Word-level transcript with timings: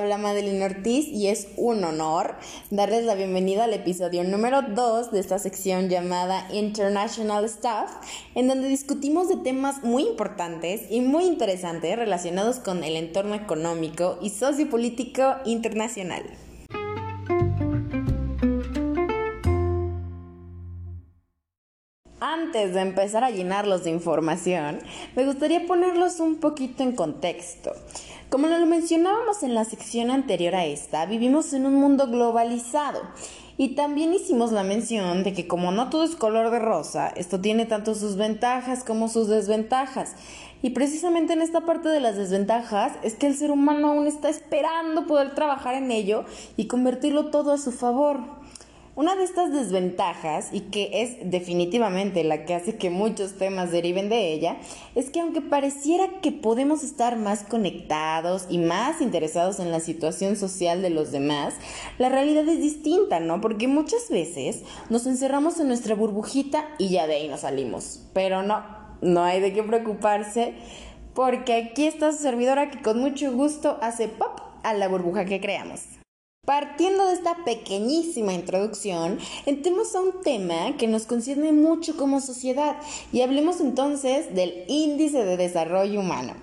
Habla 0.00 0.16
Madeline 0.16 0.62
Ortiz 0.62 1.08
y 1.08 1.26
es 1.26 1.48
un 1.58 1.84
honor 1.84 2.36
darles 2.70 3.04
la 3.04 3.14
bienvenida 3.14 3.64
al 3.64 3.74
episodio 3.74 4.24
número 4.24 4.62
2 4.62 5.12
de 5.12 5.20
esta 5.20 5.38
sección 5.38 5.90
llamada 5.90 6.48
International 6.54 7.46
Stuff, 7.46 7.90
en 8.34 8.48
donde 8.48 8.68
discutimos 8.68 9.28
de 9.28 9.36
temas 9.36 9.84
muy 9.84 10.04
importantes 10.04 10.84
y 10.88 11.02
muy 11.02 11.24
interesantes 11.24 11.96
relacionados 11.96 12.60
con 12.60 12.82
el 12.82 12.96
entorno 12.96 13.34
económico 13.34 14.18
y 14.22 14.30
sociopolítico 14.30 15.34
internacional. 15.44 16.22
Antes 22.42 22.72
de 22.72 22.80
empezar 22.80 23.22
a 23.22 23.30
llenarlos 23.30 23.84
de 23.84 23.90
información, 23.90 24.78
me 25.14 25.26
gustaría 25.26 25.66
ponerlos 25.66 26.20
un 26.20 26.36
poquito 26.36 26.82
en 26.82 26.92
contexto. 26.92 27.72
Como 28.30 28.46
lo 28.46 28.64
mencionábamos 28.64 29.42
en 29.42 29.54
la 29.54 29.66
sección 29.66 30.10
anterior 30.10 30.54
a 30.54 30.64
esta, 30.64 31.04
vivimos 31.04 31.52
en 31.52 31.66
un 31.66 31.74
mundo 31.74 32.06
globalizado. 32.06 33.02
Y 33.58 33.74
también 33.74 34.14
hicimos 34.14 34.52
la 34.52 34.62
mención 34.62 35.22
de 35.22 35.34
que 35.34 35.46
como 35.46 35.70
no 35.70 35.90
todo 35.90 36.02
es 36.02 36.16
color 36.16 36.50
de 36.50 36.60
rosa, 36.60 37.08
esto 37.08 37.38
tiene 37.42 37.66
tanto 37.66 37.94
sus 37.94 38.16
ventajas 38.16 38.84
como 38.84 39.08
sus 39.08 39.28
desventajas. 39.28 40.14
Y 40.62 40.70
precisamente 40.70 41.34
en 41.34 41.42
esta 41.42 41.60
parte 41.66 41.90
de 41.90 42.00
las 42.00 42.16
desventajas 42.16 42.92
es 43.02 43.16
que 43.16 43.26
el 43.26 43.36
ser 43.36 43.50
humano 43.50 43.88
aún 43.88 44.06
está 44.06 44.30
esperando 44.30 45.06
poder 45.06 45.34
trabajar 45.34 45.74
en 45.74 45.90
ello 45.90 46.24
y 46.56 46.68
convertirlo 46.68 47.26
todo 47.26 47.52
a 47.52 47.58
su 47.58 47.70
favor. 47.70 48.39
Una 48.96 49.14
de 49.14 49.22
estas 49.22 49.52
desventajas, 49.52 50.48
y 50.52 50.62
que 50.62 51.02
es 51.02 51.30
definitivamente 51.30 52.24
la 52.24 52.44
que 52.44 52.54
hace 52.54 52.76
que 52.76 52.90
muchos 52.90 53.38
temas 53.38 53.70
deriven 53.70 54.08
de 54.08 54.32
ella, 54.32 54.56
es 54.96 55.10
que 55.10 55.20
aunque 55.20 55.40
pareciera 55.40 56.20
que 56.20 56.32
podemos 56.32 56.82
estar 56.82 57.16
más 57.16 57.44
conectados 57.44 58.46
y 58.50 58.58
más 58.58 59.00
interesados 59.00 59.60
en 59.60 59.70
la 59.70 59.78
situación 59.78 60.34
social 60.34 60.82
de 60.82 60.90
los 60.90 61.12
demás, 61.12 61.54
la 61.98 62.08
realidad 62.08 62.48
es 62.48 62.60
distinta, 62.60 63.20
¿no? 63.20 63.40
Porque 63.40 63.68
muchas 63.68 64.10
veces 64.10 64.64
nos 64.88 65.06
encerramos 65.06 65.60
en 65.60 65.68
nuestra 65.68 65.94
burbujita 65.94 66.68
y 66.76 66.88
ya 66.88 67.06
de 67.06 67.14
ahí 67.14 67.28
nos 67.28 67.40
salimos. 67.40 68.02
Pero 68.12 68.42
no, 68.42 68.64
no 69.02 69.22
hay 69.22 69.40
de 69.40 69.52
qué 69.52 69.62
preocuparse, 69.62 70.54
porque 71.14 71.54
aquí 71.54 71.86
está 71.86 72.10
su 72.10 72.18
servidora 72.18 72.70
que 72.70 72.82
con 72.82 72.98
mucho 72.98 73.32
gusto 73.32 73.78
hace 73.82 74.08
pop 74.08 74.40
a 74.64 74.74
la 74.74 74.88
burbuja 74.88 75.24
que 75.26 75.40
creamos. 75.40 75.99
Partiendo 76.50 77.06
de 77.06 77.14
esta 77.14 77.44
pequeñísima 77.44 78.32
introducción, 78.32 79.20
entremos 79.46 79.94
a 79.94 80.00
un 80.00 80.20
tema 80.20 80.76
que 80.76 80.88
nos 80.88 81.06
concierne 81.06 81.52
mucho 81.52 81.96
como 81.96 82.20
sociedad 82.20 82.74
y 83.12 83.20
hablemos 83.20 83.60
entonces 83.60 84.34
del 84.34 84.64
índice 84.66 85.24
de 85.24 85.36
desarrollo 85.36 86.00
humano. 86.00 86.34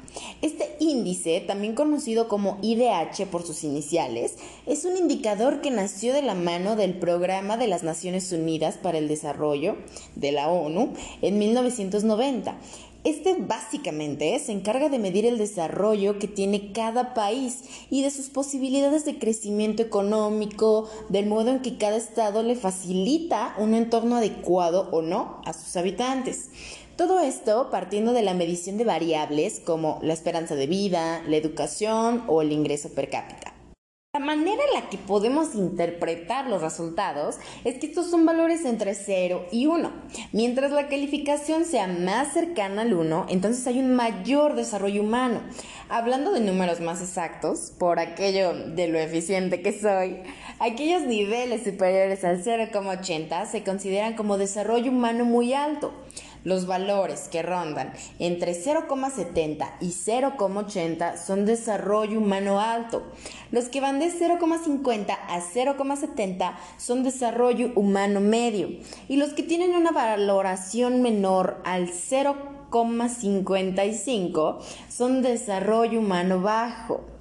Este 0.41 0.78
índice, 0.80 1.41
también 1.41 1.75
conocido 1.75 2.30
como 2.30 2.58
IDH 2.61 3.25
por 3.30 3.45
sus 3.45 3.66
iniciales, 3.66 4.35
es 4.66 4.85
un 4.85 4.95
indicador 4.95 5.59
que 5.59 5.72
nació 5.72 6.13
de 6.13 6.22
la 6.22 6.35
mano 6.35 6.78
del 6.78 6.94
Programa 6.94 7.58
de 7.58 7.67
las 7.67 7.83
Naciones 7.83 8.31
Unidas 8.31 8.78
para 8.78 9.00
el 9.00 9.09
Desarrollo 9.09 9.75
de 10.16 10.31
la 10.31 10.47
ONU 10.47 10.94
en 11.22 11.38
1990 11.38 12.55
este 13.09 13.36
básicamente 13.39 14.38
se 14.39 14.52
encarga 14.52 14.89
de 14.89 15.00
medir 15.00 15.25
el 15.25 15.38
desarrollo 15.38 16.19
que 16.19 16.27
tiene 16.27 16.73
cada 16.73 17.13
país 17.13 17.63
y 17.89 18.02
de 18.02 18.11
sus 18.11 18.27
posibilidades 18.27 19.05
de 19.05 19.17
crecimiento 19.17 19.81
económico, 19.81 20.89
del 21.08 21.28
modo 21.28 21.52
en 21.52 21.61
que 21.61 21.78
cada 21.78 21.95
estado 21.95 22.44
le 22.44 22.55
facilita 22.55 23.55
un 23.59 23.75
entorno 23.75 24.17
adecuado 24.17 24.89
o 24.91 25.01
no 25.01 25.41
a 25.46 25.53
sus 25.53 25.78
habitantes. 25.78 26.50
Todo 26.97 27.19
esto 27.19 27.69
partiendo 27.72 28.12
de 28.12 28.23
la 28.23 28.34
medición 28.34 28.78
de 28.78 28.84
variables 28.84 29.62
como 29.62 30.00
la 30.01 30.13
esperanza 30.13 30.56
de 30.56 30.67
vida, 30.67 31.23
la 31.28 31.38
educación 31.38 32.23
o 32.28 32.41
el 32.41 32.51
ingreso 32.51 32.90
per 32.90 33.09
cápita. 33.09 33.47
La 34.17 34.25
manera 34.25 34.63
en 34.67 34.81
la 34.81 34.89
que 34.89 34.97
podemos 34.97 35.53
interpretar 35.53 36.47
los 36.47 36.63
resultados 36.63 37.35
es 37.63 37.78
que 37.78 37.85
estos 37.85 38.09
son 38.09 38.25
valores 38.25 38.66
entre 38.66 38.95
0 38.95 39.45
y 39.51 39.67
1. 39.67 39.91
Mientras 40.31 40.72
la 40.72 40.88
calificación 40.88 41.66
sea 41.66 41.85
más 41.85 42.33
cercana 42.33 42.81
al 42.81 42.95
1, 42.95 43.28
entonces 43.29 43.67
hay 43.67 43.79
un 43.79 43.94
mayor 43.94 44.55
desarrollo 44.55 45.03
humano. 45.03 45.41
Hablando 45.88 46.31
de 46.31 46.39
números 46.39 46.79
más 46.79 47.00
exactos, 47.00 47.72
por 47.78 48.00
aquello 48.00 48.53
de 48.53 48.88
lo 48.88 48.97
eficiente 48.97 49.61
que 49.61 49.79
soy, 49.79 50.17
aquellos 50.57 51.03
niveles 51.03 51.63
superiores 51.63 52.23
al 52.23 52.44
0,80 52.44 53.45
se 53.45 53.63
consideran 53.63 54.16
como 54.16 54.39
desarrollo 54.39 54.89
humano 54.89 55.25
muy 55.25 55.53
alto. 55.53 55.94
Los 56.47 56.66
valores 56.66 57.28
que 57.30 57.41
rondan 57.41 57.91
entre 58.19 58.53
0,70 58.53 59.69
y 59.81 59.88
0,80 59.88 61.18
son 61.18 61.46
desarrollo 61.46 62.19
humano 62.19 62.62
alto. 62.62 63.03
Los 63.52 63.66
que 63.66 63.81
van 63.81 64.00
de 64.00 64.06
0,50 64.06 65.09
a 65.09 65.41
0,70 65.41 66.56
son 66.78 67.03
desarrollo 67.03 67.74
humano 67.75 68.22
medio. 68.22 68.69
Y 69.09 69.18
los 69.18 69.34
que 69.34 69.44
tienen 69.44 69.75
una 69.75 69.91
valoración 69.91 71.02
menor 71.02 71.62
al 71.66 71.90
0,55 71.90 74.59
son 74.88 75.22
desarrollo 75.22 76.00
humano 76.00 76.40
bajo. 76.40 77.16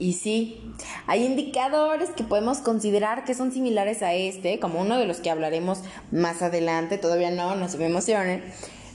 Y 0.00 0.14
sí, 0.14 0.58
hay 1.06 1.26
indicadores 1.26 2.08
que 2.08 2.24
podemos 2.24 2.58
considerar 2.58 3.26
que 3.26 3.34
son 3.34 3.52
similares 3.52 4.02
a 4.02 4.14
este, 4.14 4.58
como 4.58 4.80
uno 4.80 4.98
de 4.98 5.04
los 5.04 5.18
que 5.18 5.28
hablaremos 5.28 5.80
más 6.10 6.40
adelante, 6.40 6.96
todavía 6.96 7.30
no, 7.30 7.54
no 7.54 7.68
se 7.68 7.76
me 7.76 7.84
emocionen. 7.84 8.42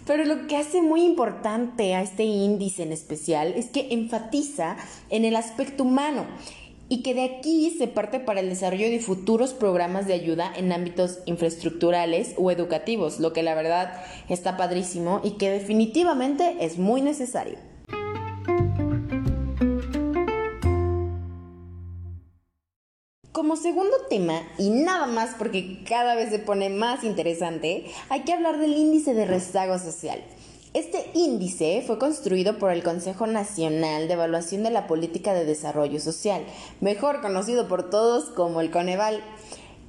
Pero 0.08 0.26
lo 0.26 0.48
que 0.48 0.58
hace 0.58 0.82
muy 0.82 1.04
importante 1.04 1.94
a 1.94 2.02
este 2.02 2.24
índice 2.24 2.82
en 2.82 2.92
especial 2.92 3.54
es 3.56 3.68
que 3.68 3.90
enfatiza 3.92 4.78
en 5.12 5.26
el 5.26 5.36
aspecto 5.36 5.84
humano 5.84 6.26
y 6.90 7.04
que 7.04 7.14
de 7.14 7.24
aquí 7.24 7.70
se 7.78 7.86
parte 7.88 8.20
para 8.20 8.40
el 8.40 8.50
desarrollo 8.50 8.90
de 8.90 9.00
futuros 9.00 9.54
programas 9.54 10.08
de 10.08 10.14
ayuda 10.14 10.52
en 10.56 10.72
ámbitos 10.72 11.20
infraestructurales 11.28 12.34
o 12.38 12.50
educativos, 12.50 13.20
lo 13.20 13.32
que 13.32 13.44
la 13.44 13.54
verdad 13.54 13.94
está 14.28 14.58
padrísimo 14.58 15.22
y 15.24 15.32
que 15.34 15.52
definitivamente 15.52 16.58
es 16.62 16.80
muy 16.80 17.02
necesario. 17.02 17.75
Como 23.56 23.64
segundo 23.64 23.96
tema, 24.10 24.42
y 24.58 24.70
nada 24.70 25.08
más 25.08 25.36
porque 25.38 25.82
cada 25.88 26.14
vez 26.14 26.30
se 26.30 26.40
pone 26.40 26.70
más 26.70 27.06
interesante, 27.06 27.86
hay 28.10 28.24
que 28.24 28.34
hablar 28.34 28.60
del 28.60 28.76
índice 28.76 29.14
de 29.14 29.24
rezago 29.24 29.80
social. 29.80 30.22
Este 30.74 31.10
índice 31.14 31.82
fue 31.88 31.98
construido 31.98 32.58
por 32.58 32.74
el 32.74 32.84
Consejo 32.84 33.28
Nacional 33.28 34.10
de 34.10 34.16
Evaluación 34.16 34.64
de 34.64 34.72
la 34.72 34.88
Política 34.88 35.34
de 35.34 35.46
Desarrollo 35.46 36.02
Social, 36.02 36.44
mejor 36.82 37.22
conocido 37.22 37.70
por 37.70 37.90
todos 37.90 38.26
como 38.26 38.60
el 38.60 38.72
Coneval, 38.72 39.24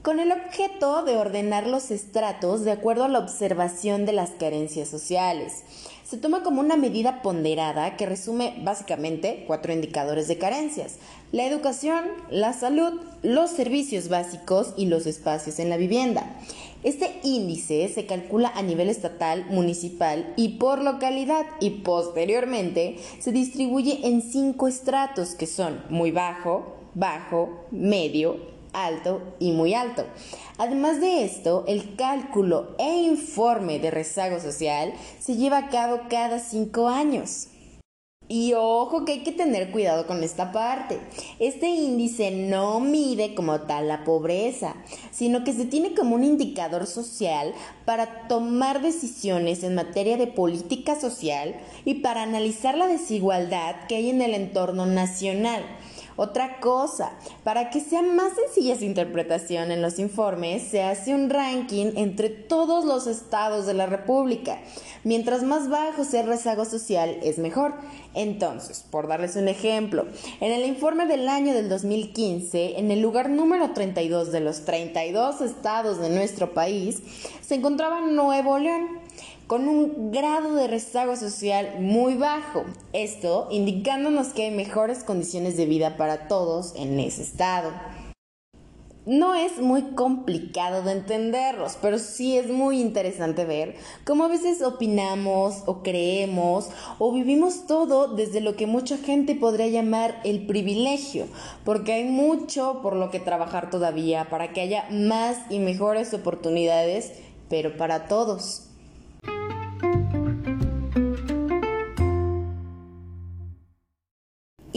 con 0.03 0.21
el 0.21 0.31
objeto 0.31 1.03
de 1.03 1.17
ordenar 1.17 1.67
los 1.67 1.91
estratos 1.91 2.65
de 2.65 2.71
acuerdo 2.71 3.03
a 3.03 3.09
la 3.09 3.19
observación 3.19 4.07
de 4.07 4.13
las 4.13 4.31
carencias 4.31 4.89
sociales 4.89 5.65
se 6.09 6.19
toma 6.19 6.45
como 6.45 6.61
una 6.61 6.77
medida 6.77 7.21
ponderada 7.21 7.97
que 7.97 8.07
resume 8.07 8.55
básicamente 8.63 9.45
cuatro 9.47 9.73
indicadores 9.73 10.29
de 10.29 10.39
carencias. 10.39 10.99
La 11.33 11.45
educación, 11.45 12.05
la 12.31 12.53
salud, 12.53 13.01
los 13.23 13.51
servicios 13.51 14.09
básicos 14.09 14.73
y 14.77 14.87
los 14.87 15.07
espacios 15.07 15.59
en 15.59 15.69
la 15.69 15.77
vivienda. 15.77 16.39
Este 16.85 17.19
índice 17.25 17.89
se 17.89 18.07
calcula 18.07 18.53
a 18.55 18.63
nivel 18.63 18.89
estatal, 18.89 19.47
municipal 19.51 20.33
y 20.37 20.51
por 20.51 20.81
localidad 20.81 21.45
y 21.59 21.71
posteriormente 21.71 22.99
se 23.19 23.33
distribuye 23.33 24.07
en 24.07 24.23
cinco 24.23 24.69
estratos 24.69 25.35
que 25.35 25.47
son 25.49 25.83
muy 25.91 26.13
bajo, 26.13 26.77
bajo, 26.95 27.67
medio, 27.73 28.56
alto 28.77 29.23
y 29.39 29.53
muy 29.53 29.75
alto. 29.75 30.05
Además 30.59 31.01
de 31.01 31.25
esto, 31.25 31.65
el 31.67 31.97
cálculo 31.97 32.77
e 32.79 33.03
informe 33.03 33.79
de 33.79 33.91
rezago 33.91 34.41
social 34.41 34.93
se 35.19 35.37
lleva 35.37 35.59
a 35.59 35.69
cabo 35.69 36.03
cada 36.09 36.39
cinco 36.39 36.89
años. 36.89 37.49
Y 38.29 38.55
ojo 38.55 39.05
que 39.05 39.13
hay 39.13 39.23
que 39.23 39.31
tener 39.31 39.71
cuidado 39.71 40.09
con 40.09 40.25
esta 40.25 40.51
parte. 40.51 40.99
Este 41.39 41.69
índice 41.69 42.33
no 42.33 42.81
mide 42.81 43.37
como 43.37 43.61
tal 43.61 43.87
la 43.87 44.03
pobreza, 44.03 44.75
sino 45.13 45.45
que 45.45 45.53
se 45.53 45.65
tiene 45.65 45.95
como 45.95 46.17
un 46.17 46.25
indicador 46.25 46.89
social 46.89 47.55
para 47.85 48.27
tomar 48.27 48.83
decisiones 48.83 49.63
en 49.63 49.77
materia 49.77 50.17
de 50.17 50.27
política 50.27 50.99
social 50.99 51.55
y 51.85 51.95
para 51.95 52.25
analizar 52.25 52.77
la 52.77 52.89
desigualdad 52.89 53.87
que 53.89 53.95
hay 53.95 54.11
en 54.11 54.21
el 54.21 54.35
entorno 54.35 54.87
nacional 54.87 55.63
otra 56.17 56.61
cosa, 56.61 57.13
para 57.45 57.71
que 57.71 57.81
sea 57.81 58.03
más 58.03 58.33
sencilla 58.35 58.77
su 58.77 58.85
interpretación 58.85 59.71
en 59.71 59.83
los 59.83 59.99
informes, 59.99 60.63
se 60.63 60.83
hace 60.83 61.15
un 61.15 61.31
ranking 61.31 61.93
entre 61.97 62.31
todos 62.31 62.85
los 62.85 63.07
estados 63.07 63.67
de 63.67 63.75
la 63.75 63.87
República. 63.87 64.59
Mientras 65.05 65.43
más 65.43 65.69
bajo 65.69 66.05
sea 66.05 66.23
el 66.23 66.27
rezago 66.27 66.65
social, 66.65 67.19
es 67.23 67.39
mejor. 67.39 67.75
Entonces, 68.15 68.85
por 68.91 69.09
darles 69.09 69.37
un 69.37 69.49
ejemplo, 69.49 70.07
en 70.41 70.53
el 70.53 70.65
informe 70.65 71.07
del 71.07 71.29
año 71.29 71.55
del 71.55 71.69
2015, 71.69 72.79
en 72.79 72.91
el 72.91 73.01
lugar 73.03 73.29
número 73.29 73.73
32 73.73 74.33
de 74.33 74.41
los 74.41 74.65
32 74.65 75.43
estados 75.43 76.01
de 76.01 76.11
nuestro 76.11 76.55
país, 76.55 77.03
se 77.41 77.57
encontraba 77.57 78.01
Nuevo 78.01 78.59
León 78.59 79.06
con 79.47 79.69
un 79.69 80.11
grado 80.11 80.55
de 80.55 80.67
rezago 80.67 81.17
social 81.17 81.77
muy 81.79 82.15
bajo, 82.15 82.65
esto 82.93 83.47
indicándonos 83.51 84.29
que 84.29 84.45
hay 84.45 84.51
mejores 84.51 85.05
condiciones 85.05 85.57
de 85.57 85.67
vida 85.67 85.97
para 85.97 86.27
todos 86.27 86.75
en 86.77 86.99
ese 86.99 87.23
estado. 87.23 87.71
No 89.05 89.37
es 89.37 89.59
muy 89.61 89.83
complicado 89.95 90.83
de 90.83 90.91
entenderlos, 90.91 91.79
pero 91.81 92.01
sí 92.01 92.37
es 92.37 92.51
muy 92.51 92.81
interesante 92.81 93.45
ver 93.45 93.77
cómo 94.05 94.25
a 94.25 94.29
veces 94.29 94.63
opinamos 94.63 95.63
o 95.67 95.85
creemos 95.85 96.71
o 96.99 97.13
vivimos 97.13 97.69
todo 97.69 98.09
desde 98.09 98.41
lo 98.41 98.57
que 98.57 98.67
mucha 98.67 98.99
gente 98.99 99.37
podría 99.37 99.69
llamar 99.69 100.21
el 100.25 100.45
privilegio, 100.49 101.27
porque 101.65 101.93
hay 101.93 102.05
mucho 102.05 102.81
por 102.83 102.97
lo 102.97 103.13
que 103.13 103.21
trabajar 103.21 103.71
todavía 103.71 104.29
para 104.29 104.53
que 104.53 104.63
haya 104.63 104.89
más 104.91 105.39
y 105.51 105.61
mejores 105.61 106.13
oportunidades, 106.13 107.13
pero 107.49 107.77
para 107.77 108.09
todos. 108.09 108.66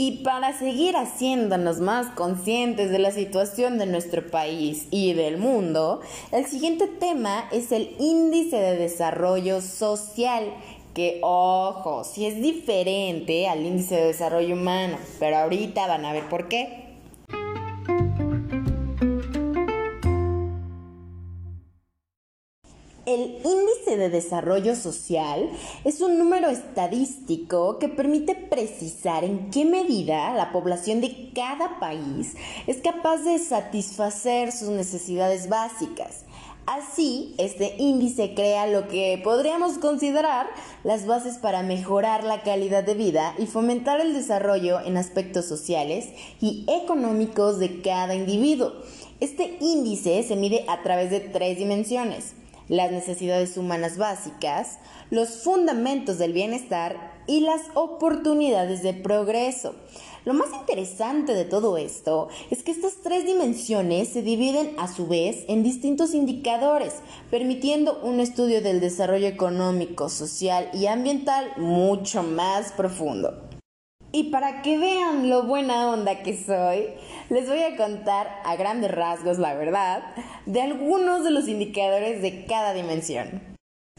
Y 0.01 0.23
para 0.23 0.57
seguir 0.57 0.95
haciéndonos 0.95 1.81
más 1.81 2.07
conscientes 2.11 2.89
de 2.89 2.99
la 2.99 3.11
situación 3.11 3.77
de 3.77 3.85
nuestro 3.85 4.25
país 4.31 4.87
y 4.91 5.11
del 5.11 5.37
mundo, 5.37 5.99
el 6.31 6.45
siguiente 6.45 6.87
tema 6.87 7.49
es 7.51 7.73
el 7.73 7.97
índice 7.99 8.55
de 8.55 8.77
desarrollo 8.77 9.59
social, 9.59 10.53
que 10.93 11.19
ojo, 11.21 12.05
si 12.05 12.25
es 12.27 12.41
diferente 12.41 13.49
al 13.49 13.65
índice 13.65 13.95
de 13.95 14.05
desarrollo 14.05 14.55
humano, 14.55 14.97
pero 15.19 15.35
ahorita 15.35 15.85
van 15.85 16.05
a 16.05 16.13
ver 16.13 16.29
por 16.29 16.47
qué. 16.47 16.88
El 23.09 23.39
índice 23.44 23.97
de 23.97 24.11
desarrollo 24.11 24.75
social 24.75 25.50
es 25.83 26.00
un 26.00 26.19
número 26.19 26.47
estadístico 26.47 27.79
que 27.79 27.89
permite 27.89 28.35
precisar 28.35 29.23
en 29.23 29.50
qué 29.50 29.65
medida 29.65 30.31
la 30.35 30.51
población 30.51 31.01
de 31.01 31.31
cada 31.33 31.79
país 31.79 32.35
es 32.67 32.77
capaz 32.83 33.23
de 33.23 33.39
satisfacer 33.39 34.51
sus 34.51 34.69
necesidades 34.69 35.50
básicas. 35.50 36.25
Así, 36.67 37.33
este 37.39 37.77
índice 37.79 38.35
crea 38.35 38.67
lo 38.67 38.88
que 38.88 39.19
podríamos 39.23 39.79
considerar 39.79 40.45
las 40.83 41.07
bases 41.07 41.39
para 41.39 41.63
mejorar 41.63 42.23
la 42.23 42.44
calidad 42.44 42.83
de 42.83 42.94
vida 42.94 43.33
y 43.39 43.47
fomentar 43.47 44.00
el 44.01 44.13
desarrollo 44.13 44.81
en 44.81 44.97
aspectos 44.97 45.45
sociales 45.45 46.09
y 46.39 46.63
económicos 46.67 47.57
de 47.57 47.81
cada 47.81 48.13
individuo. 48.13 48.71
Este 49.19 49.57
índice 49.61 50.21
se 50.21 50.35
mide 50.35 50.63
a 50.67 50.83
través 50.83 51.09
de 51.09 51.21
tres 51.21 51.57
dimensiones 51.57 52.35
las 52.69 52.92
necesidades 52.92 53.57
humanas 53.57 53.98
básicas, 53.98 54.77
los 55.10 55.44
fundamentos 55.44 56.18
del 56.18 56.33
bienestar 56.33 57.19
y 57.27 57.42
las 57.42 57.62
oportunidades 57.74 58.81
de 58.83 58.94
progreso. 58.94 59.75
Lo 60.25 60.33
más 60.33 60.50
interesante 60.54 61.33
de 61.33 61.45
todo 61.45 61.77
esto 61.77 62.27
es 62.51 62.62
que 62.62 62.71
estas 62.71 62.95
tres 63.01 63.25
dimensiones 63.25 64.10
se 64.10 64.21
dividen 64.21 64.75
a 64.77 64.88
su 64.88 65.07
vez 65.07 65.45
en 65.48 65.63
distintos 65.63 66.13
indicadores, 66.13 66.95
permitiendo 67.31 68.00
un 68.04 68.19
estudio 68.19 68.62
del 68.62 68.80
desarrollo 68.80 69.27
económico, 69.27 70.10
social 70.10 70.69
y 70.74 70.86
ambiental 70.86 71.51
mucho 71.57 72.21
más 72.21 72.71
profundo. 72.74 73.48
Y 74.11 74.31
para 74.31 74.63
que 74.63 74.77
vean 74.79 75.29
lo 75.29 75.44
buena 75.44 75.89
onda 75.89 76.23
que 76.23 76.35
soy, 76.35 76.88
les 77.29 77.47
voy 77.47 77.61
a 77.61 77.77
contar 77.77 78.27
a 78.44 78.56
grandes 78.56 78.91
rasgos, 78.91 79.38
la 79.38 79.53
verdad, 79.53 80.03
de 80.47 80.61
algunos 80.61 81.23
de 81.23 81.29
los 81.29 81.47
indicadores 81.47 82.21
de 82.21 82.45
cada 82.45 82.73
dimensión. 82.73 83.48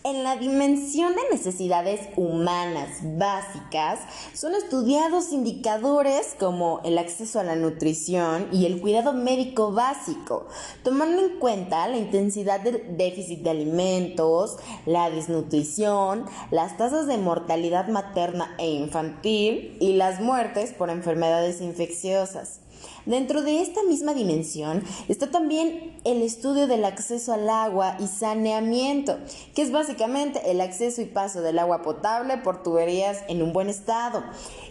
En 0.02 0.25
la 0.25 0.37
dimensión 0.37 1.12
de 1.14 1.37
necesidades 1.37 2.00
humanas 2.17 2.88
básicas 3.02 4.00
son 4.32 4.55
estudiados 4.55 5.31
indicadores 5.31 6.35
como 6.38 6.81
el 6.85 6.97
acceso 6.97 7.38
a 7.38 7.44
la 7.44 7.55
nutrición 7.55 8.49
y 8.50 8.64
el 8.64 8.81
cuidado 8.81 9.12
médico 9.12 9.73
básico, 9.73 10.47
tomando 10.82 11.20
en 11.20 11.38
cuenta 11.38 11.87
la 11.87 11.99
intensidad 11.99 12.61
del 12.61 12.97
déficit 12.97 13.41
de 13.41 13.50
alimentos, 13.50 14.56
la 14.87 15.11
desnutrición, 15.11 16.25
las 16.50 16.79
tasas 16.79 17.06
de 17.06 17.19
mortalidad 17.19 17.88
materna 17.88 18.55
e 18.56 18.70
infantil 18.70 19.76
y 19.81 19.93
las 19.97 20.19
muertes 20.23 20.73
por 20.73 20.88
enfermedades 20.88 21.61
infecciosas. 21.61 22.61
Dentro 23.06 23.43
de 23.43 23.61
esta 23.61 23.82
misma 23.82 24.15
dimensión 24.15 24.82
está 25.09 25.31
también 25.31 25.99
el 26.05 26.23
estudio 26.23 26.67
del 26.67 26.85
acceso 26.85 27.32
al 27.32 27.49
agua 27.49 27.97
y 27.99 28.06
saneamiento, 28.06 29.19
que 29.55 29.62
es 29.62 29.73
básicamente 29.73 30.50
el 30.50 30.61
acceso 30.61 31.00
y 31.00 31.06
paso 31.06 31.41
del 31.43 31.59
agua 31.59 31.82
potable 31.82 32.38
por 32.38 32.62
tuberías 32.62 33.19
en 33.29 33.43
un 33.43 33.53
buen 33.53 33.69
estado, 33.69 34.23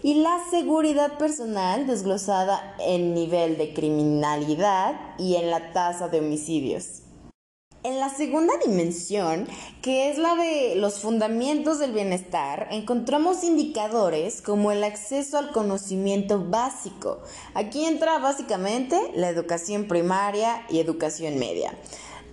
y 0.04 0.16
la 0.16 0.38
seguridad 0.50 1.18
personal 1.18 1.88
desglosada 1.88 2.76
en 2.80 3.14
nivel 3.14 3.58
de 3.58 3.74
criminalidad 3.74 5.00
y 5.18 5.36
en 5.36 5.50
la 5.50 5.74
tasa 5.74 6.08
de 6.08 6.20
homicidios. 6.20 7.02
En 7.82 7.98
la 7.98 8.10
segunda 8.10 8.54
dimensión, 8.58 9.48
que 9.82 10.10
es 10.10 10.18
la 10.18 10.36
de 10.36 10.76
los 10.76 11.00
fundamentos 11.00 11.80
del 11.80 11.94
bienestar, 11.94 12.68
encontramos 12.72 13.46
indicadores 13.46 14.42
como 14.42 14.74
el 14.74 14.84
acceso 14.84 15.38
al 15.38 15.54
conocimiento 15.54 16.44
básico. 16.44 17.20
Aquí 17.54 17.86
entra 17.86 18.20
básicamente 18.20 19.00
la 19.16 19.30
educación 19.30 19.88
primaria 19.88 20.66
y 20.70 20.80
educación 20.80 21.40
media. 21.40 21.74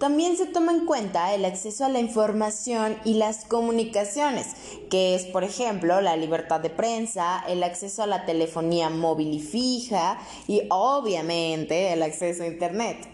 También 0.00 0.36
se 0.36 0.46
toma 0.46 0.72
en 0.72 0.84
cuenta 0.84 1.32
el 1.32 1.44
acceso 1.44 1.84
a 1.84 1.90
la 1.90 2.00
información 2.00 2.96
y 3.04 3.14
las 3.14 3.44
comunicaciones, 3.44 4.48
que 4.90 5.14
es, 5.14 5.26
por 5.26 5.44
ejemplo, 5.44 6.00
la 6.00 6.16
libertad 6.16 6.58
de 6.58 6.70
prensa, 6.70 7.44
el 7.46 7.62
acceso 7.62 8.02
a 8.02 8.08
la 8.08 8.26
telefonía 8.26 8.90
móvil 8.90 9.32
y 9.32 9.40
fija 9.40 10.18
y 10.48 10.62
obviamente 10.70 11.92
el 11.92 12.02
acceso 12.02 12.42
a 12.42 12.48
Internet. 12.48 13.06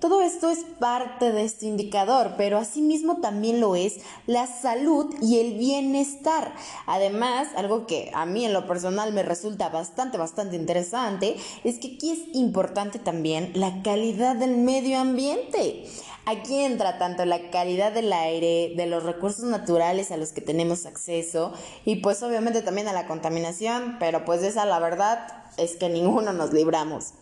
Todo 0.00 0.20
esto 0.20 0.50
es 0.50 0.58
parte 0.78 1.32
de 1.32 1.44
este 1.44 1.64
indicador, 1.64 2.34
pero 2.36 2.58
asimismo 2.58 3.22
también 3.22 3.60
lo 3.60 3.76
es 3.76 4.00
la 4.26 4.46
salud 4.46 5.14
y 5.22 5.40
el 5.40 5.54
bienestar. 5.54 6.52
Además, 6.86 7.48
algo 7.56 7.86
que 7.86 8.10
a 8.12 8.26
mí 8.26 8.44
en 8.44 8.52
lo 8.52 8.66
personal 8.66 9.14
me 9.14 9.22
resulta 9.22 9.70
bastante, 9.70 10.18
bastante 10.18 10.56
interesante, 10.56 11.36
es 11.64 11.78
que 11.78 11.94
aquí 11.94 12.10
es 12.10 12.36
importante 12.36 12.98
también 12.98 13.52
la 13.54 13.82
calidad 13.82 14.36
del 14.36 14.58
medio 14.58 14.98
ambiente. 14.98 15.86
Aquí 16.26 16.58
entra 16.58 16.98
tanto 16.98 17.24
la 17.24 17.50
calidad 17.50 17.92
del 17.92 18.12
aire, 18.12 18.74
de 18.76 18.86
los 18.86 19.02
recursos 19.02 19.44
naturales 19.44 20.10
a 20.10 20.18
los 20.18 20.32
que 20.32 20.42
tenemos 20.42 20.84
acceso 20.84 21.54
y 21.86 21.96
pues 21.96 22.22
obviamente 22.22 22.60
también 22.60 22.88
a 22.88 22.92
la 22.92 23.06
contaminación, 23.06 23.96
pero 23.98 24.26
pues 24.26 24.42
esa 24.42 24.66
la 24.66 24.78
verdad 24.78 25.26
es 25.56 25.76
que 25.76 25.88
ninguno 25.88 26.34
nos 26.34 26.52
libramos. 26.52 27.14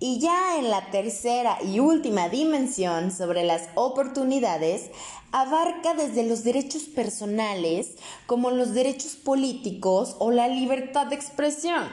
Y 0.00 0.20
ya 0.20 0.56
en 0.58 0.70
la 0.70 0.90
tercera 0.90 1.58
y 1.62 1.80
última 1.80 2.28
dimensión 2.28 3.10
sobre 3.10 3.42
las 3.42 3.68
oportunidades, 3.74 4.90
abarca 5.32 5.94
desde 5.94 6.22
los 6.22 6.44
derechos 6.44 6.84
personales 6.84 7.96
como 8.26 8.50
los 8.50 8.74
derechos 8.74 9.16
políticos 9.16 10.14
o 10.20 10.30
la 10.30 10.46
libertad 10.46 11.08
de 11.08 11.16
expresión, 11.16 11.88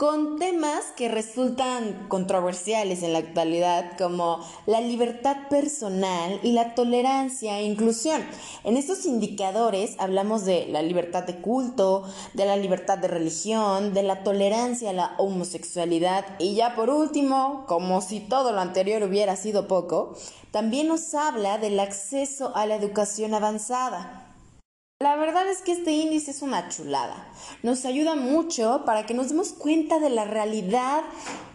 con 0.00 0.38
temas 0.38 0.94
que 0.96 1.10
resultan 1.10 2.06
controversiales 2.08 3.02
en 3.02 3.12
la 3.12 3.18
actualidad 3.18 3.98
como 3.98 4.40
la 4.64 4.80
libertad 4.80 5.36
personal 5.50 6.40
y 6.42 6.52
la 6.52 6.74
tolerancia 6.74 7.58
e 7.58 7.64
inclusión. 7.64 8.24
En 8.64 8.78
estos 8.78 9.04
indicadores 9.04 9.96
hablamos 9.98 10.46
de 10.46 10.64
la 10.68 10.80
libertad 10.80 11.24
de 11.24 11.42
culto, 11.42 12.04
de 12.32 12.46
la 12.46 12.56
libertad 12.56 12.96
de 12.96 13.08
religión, 13.08 13.92
de 13.92 14.02
la 14.02 14.22
tolerancia 14.24 14.88
a 14.88 14.94
la 14.94 15.14
homosexualidad 15.18 16.24
y 16.38 16.54
ya 16.54 16.74
por 16.74 16.88
último, 16.88 17.66
como 17.68 18.00
si 18.00 18.20
todo 18.20 18.52
lo 18.52 18.60
anterior 18.60 19.02
hubiera 19.02 19.36
sido 19.36 19.68
poco, 19.68 20.14
también 20.50 20.88
nos 20.88 21.12
habla 21.12 21.58
del 21.58 21.78
acceso 21.78 22.56
a 22.56 22.64
la 22.64 22.76
educación 22.76 23.34
avanzada. 23.34 24.29
La 25.02 25.16
verdad 25.16 25.48
es 25.48 25.62
que 25.62 25.72
este 25.72 25.92
índice 25.92 26.30
es 26.30 26.42
una 26.42 26.68
chulada. 26.68 27.26
Nos 27.62 27.86
ayuda 27.86 28.16
mucho 28.16 28.82
para 28.84 29.06
que 29.06 29.14
nos 29.14 29.30
demos 29.30 29.54
cuenta 29.54 29.98
de 29.98 30.10
la 30.10 30.26
realidad 30.26 31.00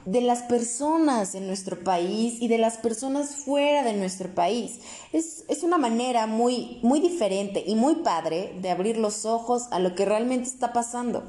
de 0.06 0.22
las 0.22 0.42
personas 0.42 1.36
en 1.36 1.46
nuestro 1.46 1.84
país 1.84 2.42
y 2.42 2.48
de 2.48 2.58
las 2.58 2.78
personas 2.78 3.36
fuera 3.36 3.84
de 3.84 3.94
nuestro 3.94 4.34
país. 4.34 4.80
Es, 5.14 5.46
es 5.48 5.62
una 5.62 5.78
manera 5.78 6.25
muy, 6.25 6.80
muy 6.82 7.00
diferente 7.00 7.64
y 7.68 7.75
muy 7.75 7.98
padre 7.98 8.58
de 8.64 8.72
abrir 8.72 8.98
los 8.98 9.28
ojos 9.28 9.68
a 9.70 9.78
lo 9.78 9.94
que 9.94 10.06
realmente 10.06 10.50
está 10.50 10.74
pasando. 10.74 11.24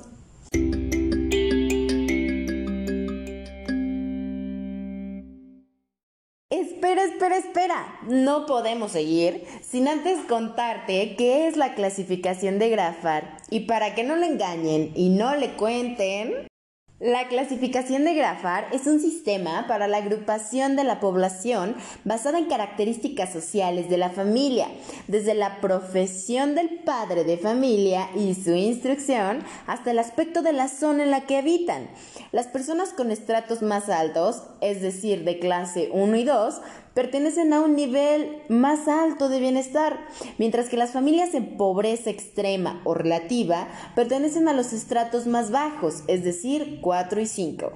Espera, 6.77 7.05
espera, 7.05 7.37
espera. 7.39 8.01
No 8.07 8.45
podemos 8.45 8.93
seguir 8.93 9.45
sin 9.63 9.89
antes 9.89 10.19
contarte 10.29 11.17
qué 11.17 11.49
es 11.49 11.57
la 11.57 11.75
clasificación 11.75 12.59
de 12.59 12.69
Grafar 12.69 13.39
y 13.49 13.61
para 13.61 13.95
que 13.95 14.05
no 14.05 14.15
le 14.15 14.27
engañen 14.27 14.93
y 14.95 15.09
no 15.09 15.35
le 15.37 15.55
cuenten, 15.55 16.47
La 16.99 17.29
clasificación 17.29 18.07
de 18.07 18.15
Grafar 18.15 18.69
es 18.73 18.87
un 18.87 19.01
sistema 19.01 19.67
para 19.69 19.87
la 19.87 19.99
agrupación 19.99 20.77
de 20.77 20.85
la 20.85 20.99
población 20.99 21.77
basada 22.05 22.39
en 22.39 22.47
características 22.47 23.31
sociales 23.35 23.91
de 23.91 23.99
la 23.99 24.09
familia, 24.09 24.69
desde 25.07 25.35
la 25.35 25.61
profesión 25.61 26.55
del 26.55 26.71
padre 26.85 27.25
de 27.25 27.37
familia 27.37 28.09
y 28.15 28.33
su 28.33 28.55
instrucción 28.55 29.45
hasta 29.67 29.91
el 29.91 29.99
aspecto 29.99 30.41
de 30.41 30.55
la 30.55 30.69
zona 30.69 31.03
en 31.03 31.11
la 31.11 31.27
que 31.27 31.37
habitan. 31.37 31.91
Las 32.33 32.47
personas 32.47 32.95
con 32.95 33.11
estratos 33.11 33.61
más 33.61 33.91
altos, 33.91 34.45
es 34.63 34.81
decir, 34.81 35.25
de 35.25 35.39
clase 35.39 35.91
1 35.93 36.17
y 36.17 36.25
2, 36.25 36.63
pertenecen 36.97 37.53
a 37.53 37.61
un 37.61 37.77
nivel 37.77 38.41
más 38.49 38.89
alto 38.89 39.29
de 39.29 39.39
bienestar, 39.39 40.01
mientras 40.39 40.71
que 40.71 40.79
las 40.79 40.93
familias 40.93 41.35
en 41.35 41.59
pobreza 41.59 42.09
extrema 42.09 42.81
o 42.85 42.95
relativa 42.95 43.69
pertenecen 43.95 44.49
a 44.49 44.55
los 44.55 44.73
estratos 44.73 45.27
más 45.27 45.51
bajos, 45.51 46.05
es 46.09 46.25
decir, 46.25 46.81
4 46.87 47.21
y 47.21 47.27
5. 47.27 47.73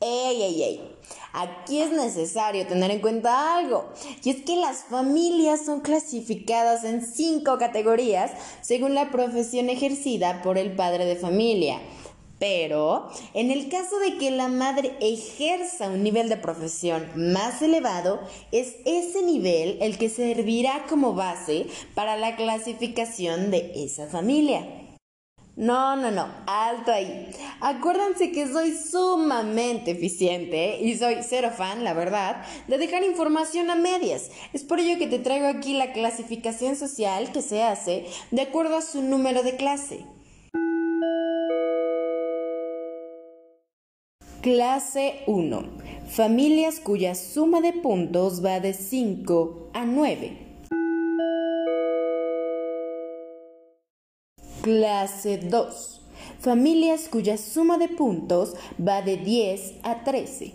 ¡Ey, 0.00 0.42
ey, 0.42 0.62
ey! 0.62 0.96
Aquí 1.32 1.80
es 1.80 1.90
necesario 1.90 2.64
tener 2.64 2.92
en 2.92 3.00
cuenta 3.00 3.56
algo, 3.56 3.86
y 4.22 4.30
es 4.30 4.42
que 4.42 4.54
las 4.54 4.84
familias 4.84 5.64
son 5.64 5.80
clasificadas 5.80 6.84
en 6.84 7.04
cinco 7.04 7.58
categorías 7.58 8.30
según 8.60 8.94
la 8.94 9.10
profesión 9.10 9.68
ejercida 9.68 10.42
por 10.42 10.58
el 10.58 10.76
padre 10.76 11.06
de 11.06 11.16
familia. 11.16 11.80
Pero 12.38 13.08
en 13.34 13.50
el 13.50 13.68
caso 13.68 13.98
de 13.98 14.16
que 14.16 14.30
la 14.30 14.46
madre 14.46 14.96
ejerza 15.00 15.88
un 15.88 16.04
nivel 16.04 16.28
de 16.28 16.36
profesión 16.36 17.04
más 17.16 17.62
elevado, 17.62 18.20
es 18.52 18.76
ese 18.84 19.24
nivel 19.24 19.76
el 19.80 19.98
que 19.98 20.08
servirá 20.08 20.86
como 20.88 21.14
base 21.14 21.66
para 21.96 22.16
la 22.16 22.36
clasificación 22.36 23.50
de 23.50 23.72
esa 23.74 24.06
familia. 24.06 24.87
No, 25.58 25.96
no, 25.96 26.12
no, 26.12 26.28
alto 26.46 26.92
ahí. 26.92 27.30
Acuérdense 27.60 28.30
que 28.30 28.46
soy 28.46 28.76
sumamente 28.76 29.90
eficiente 29.90 30.78
y 30.80 30.96
soy 30.96 31.16
cero 31.28 31.50
fan, 31.52 31.82
la 31.82 31.94
verdad, 31.94 32.44
de 32.68 32.78
dejar 32.78 33.02
información 33.02 33.68
a 33.68 33.74
medias. 33.74 34.30
Es 34.52 34.62
por 34.62 34.78
ello 34.78 34.98
que 34.98 35.08
te 35.08 35.18
traigo 35.18 35.48
aquí 35.48 35.74
la 35.74 35.92
clasificación 35.92 36.76
social 36.76 37.32
que 37.32 37.42
se 37.42 37.64
hace 37.64 38.06
de 38.30 38.42
acuerdo 38.42 38.76
a 38.76 38.82
su 38.82 39.02
número 39.02 39.42
de 39.42 39.56
clase. 39.56 40.04
Clase 44.40 45.24
1. 45.26 45.62
Familias 46.08 46.78
cuya 46.78 47.16
suma 47.16 47.60
de 47.60 47.72
puntos 47.72 48.44
va 48.44 48.60
de 48.60 48.74
5 48.74 49.70
a 49.74 49.84
9. 49.84 50.47
Clase 54.68 55.38
2. 55.38 56.00
Familias 56.40 57.08
cuya 57.08 57.38
suma 57.38 57.78
de 57.78 57.88
puntos 57.88 58.54
va 58.78 59.00
de 59.00 59.16
10 59.16 59.76
a 59.82 60.04
13. 60.04 60.52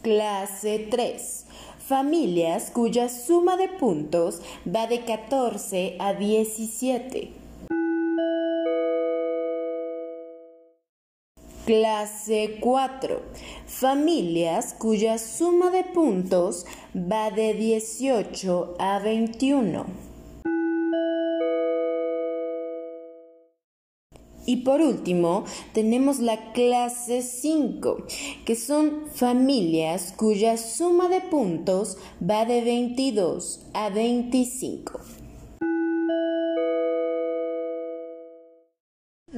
Clase 0.00 0.86
3. 0.88 1.46
Familias 1.80 2.70
cuya 2.70 3.08
suma 3.08 3.56
de 3.56 3.66
puntos 3.66 4.40
va 4.64 4.86
de 4.86 5.04
14 5.04 5.96
a 5.98 6.14
17. 6.14 7.41
Clase 11.64 12.58
4. 12.58 13.22
Familias 13.66 14.74
cuya 14.76 15.16
suma 15.16 15.70
de 15.70 15.84
puntos 15.84 16.66
va 16.92 17.30
de 17.30 17.54
18 17.54 18.74
a 18.80 18.98
21. 18.98 19.86
Y 24.44 24.56
por 24.64 24.80
último, 24.80 25.44
tenemos 25.72 26.18
la 26.18 26.52
clase 26.52 27.22
5, 27.22 28.06
que 28.44 28.56
son 28.56 29.06
familias 29.14 30.12
cuya 30.16 30.56
suma 30.56 31.08
de 31.08 31.20
puntos 31.20 31.96
va 32.20 32.44
de 32.44 32.62
22 32.62 33.66
a 33.72 33.88
25. 33.88 35.21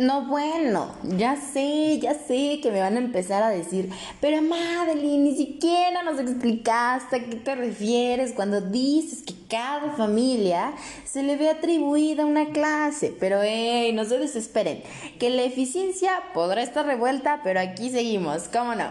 No, 0.05 0.27
bueno, 0.27 0.95
ya 1.17 1.35
sé, 1.35 1.99
ya 1.99 2.13
sé 2.13 2.61
que 2.63 2.71
me 2.71 2.81
van 2.81 2.97
a 2.97 2.99
empezar 2.99 3.43
a 3.43 3.49
decir, 3.49 3.89
pero 4.21 4.43
Madeline, 4.43 5.25
ni 5.25 5.35
siquiera 5.35 6.03
nos 6.03 6.21
explicaste 6.21 7.17
a 7.17 7.25
qué 7.25 7.37
te 7.37 7.55
refieres 7.55 8.35
cuando 8.35 8.61
dices 8.61 9.23
que 9.23 9.33
cada 9.49 9.93
familia 9.97 10.75
se 11.07 11.23
le 11.23 11.37
ve 11.37 11.49
atribuida 11.49 12.27
una 12.27 12.51
clase. 12.51 13.17
Pero, 13.19 13.41
hey, 13.43 13.95
no 13.95 14.05
se 14.05 14.19
desesperen, 14.19 14.83
que 15.19 15.31
la 15.31 15.45
eficiencia 15.45 16.23
podrá 16.35 16.63
estar 16.63 16.85
revuelta, 16.85 17.41
pero 17.43 17.61
aquí 17.61 17.89
seguimos, 17.89 18.49
¿cómo 18.53 18.75
no? 18.75 18.91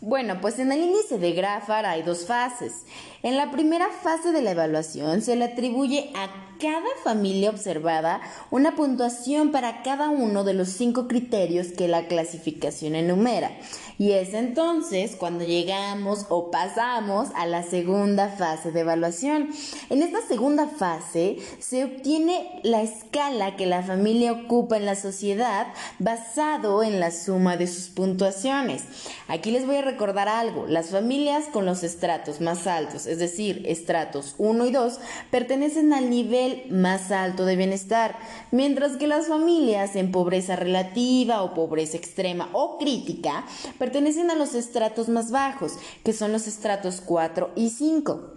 Bueno, 0.00 0.40
pues 0.40 0.60
en 0.60 0.70
el 0.70 0.80
índice 0.80 1.18
de 1.18 1.32
Grafar 1.32 1.86
hay 1.86 2.02
dos 2.02 2.24
fases. 2.24 2.84
En 3.24 3.36
la 3.36 3.50
primera 3.50 3.88
fase 3.88 4.30
de 4.30 4.42
la 4.42 4.52
evaluación 4.52 5.22
se 5.22 5.34
le 5.34 5.46
atribuye 5.46 6.12
a 6.14 6.28
cada 6.58 6.88
familia 7.02 7.50
observada 7.50 8.20
una 8.50 8.74
puntuación 8.76 9.52
para 9.52 9.82
cada 9.82 10.10
uno 10.10 10.44
de 10.44 10.54
los 10.54 10.68
cinco 10.68 11.08
criterios 11.08 11.68
que 11.68 11.88
la 11.88 12.06
clasificación 12.06 12.94
enumera. 12.94 13.50
Y 13.96 14.12
es 14.12 14.34
entonces 14.34 15.14
cuando 15.16 15.44
llegamos 15.44 16.26
o 16.28 16.50
pasamos 16.50 17.28
a 17.36 17.46
la 17.46 17.62
segunda 17.62 18.28
fase 18.28 18.72
de 18.72 18.80
evaluación. 18.80 19.50
En 19.88 20.02
esta 20.02 20.20
segunda 20.26 20.66
fase 20.66 21.38
se 21.60 21.84
obtiene 21.84 22.60
la 22.64 22.82
escala 22.82 23.56
que 23.56 23.66
la 23.66 23.82
familia 23.82 24.32
ocupa 24.32 24.76
en 24.76 24.86
la 24.86 24.96
sociedad 24.96 25.68
basado 25.98 26.82
en 26.82 26.98
la 26.98 27.12
suma 27.12 27.56
de 27.56 27.68
sus 27.68 27.88
puntuaciones. 27.88 28.82
Aquí 29.28 29.50
les 29.50 29.66
voy 29.66 29.76
a 29.76 29.82
recordar 29.82 30.28
algo. 30.28 30.66
Las 30.66 30.90
familias 30.90 31.44
con 31.52 31.64
los 31.64 31.84
estratos 31.84 32.40
más 32.40 32.66
altos, 32.66 33.06
es 33.06 33.18
decir, 33.18 33.62
estratos 33.66 34.34
1 34.38 34.66
y 34.66 34.70
2, 34.72 34.98
pertenecen 35.30 35.92
al 35.92 36.10
nivel 36.10 36.53
más 36.70 37.10
alto 37.10 37.44
de 37.44 37.56
bienestar, 37.56 38.16
mientras 38.50 38.96
que 38.96 39.06
las 39.06 39.26
familias 39.26 39.96
en 39.96 40.12
pobreza 40.12 40.56
relativa 40.56 41.42
o 41.42 41.54
pobreza 41.54 41.96
extrema 41.96 42.48
o 42.52 42.78
crítica 42.78 43.44
pertenecen 43.78 44.30
a 44.30 44.34
los 44.34 44.54
estratos 44.54 45.08
más 45.08 45.30
bajos, 45.30 45.74
que 46.04 46.12
son 46.12 46.32
los 46.32 46.46
estratos 46.46 47.00
4 47.04 47.50
y 47.56 47.70
5. 47.70 48.30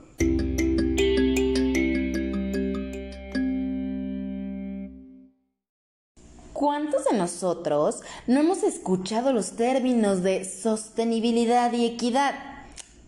¿Cuántos 6.54 7.06
de 7.06 7.18
nosotros 7.18 8.02
no 8.26 8.40
hemos 8.40 8.64
escuchado 8.64 9.32
los 9.32 9.52
términos 9.52 10.24
de 10.24 10.44
sostenibilidad 10.44 11.72
y 11.74 11.86
equidad? 11.86 12.34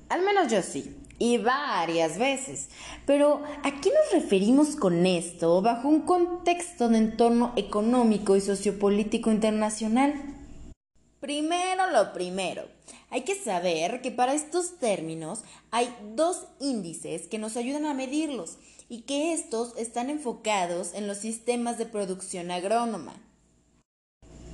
Al 0.09 0.21
menos 0.21 0.51
yo 0.51 0.61
sí 0.61 0.98
y 1.19 1.37
varias 1.37 2.17
veces. 2.17 2.69
Pero 3.05 3.43
¿a 3.63 3.81
qué 3.81 3.91
nos 3.91 4.11
referimos 4.11 4.75
con 4.75 5.05
esto 5.05 5.61
bajo 5.61 5.87
un 5.89 6.01
contexto 6.01 6.89
de 6.89 6.97
entorno 6.97 7.53
económico 7.55 8.35
y 8.35 8.41
sociopolítico 8.41 9.29
internacional? 9.29 10.13
Primero 11.19 11.91
lo 11.91 12.13
primero, 12.13 12.63
hay 13.09 13.21
que 13.21 13.35
saber 13.35 14.01
que 14.01 14.09
para 14.09 14.33
estos 14.33 14.79
términos 14.79 15.41
hay 15.69 15.93
dos 16.15 16.47
índices 16.61 17.27
que 17.27 17.37
nos 17.37 17.57
ayudan 17.57 17.85
a 17.85 17.93
medirlos 17.93 18.57
y 18.87 19.01
que 19.01 19.33
estos 19.33 19.77
están 19.77 20.09
enfocados 20.09 20.93
en 20.93 21.07
los 21.07 21.17
sistemas 21.17 21.77
de 21.77 21.85
producción 21.85 22.51
agrónoma. 22.51 23.13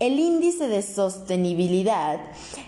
El 0.01 0.19
índice 0.19 0.67
de 0.67 0.81
sostenibilidad 0.81 2.19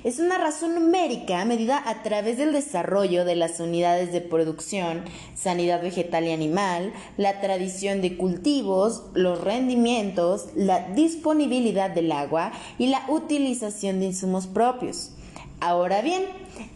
es 0.06 0.20
una 0.20 0.38
razón 0.38 0.76
numérica 0.76 1.44
medida 1.44 1.84
a 1.86 2.02
través 2.02 2.38
del 2.38 2.54
desarrollo 2.54 3.26
de 3.26 3.36
las 3.36 3.60
unidades 3.60 4.14
de 4.14 4.22
producción, 4.22 5.04
sanidad 5.36 5.82
vegetal 5.82 6.24
y 6.24 6.32
animal, 6.32 6.94
la 7.18 7.42
tradición 7.42 8.02
de 8.02 8.16
cultivos, 8.16 9.04
los 9.14 9.42
rendimientos, 9.42 10.48
la 10.56 10.88
disponibilidad 10.92 11.90
del 11.90 12.14
agua 12.14 12.54
y 12.78 12.88
la 12.88 13.04
utilización 13.10 14.00
de 14.00 14.06
insumos 14.06 14.48
propios. 14.48 15.12
Ahora 15.60 16.02
bien, 16.02 16.24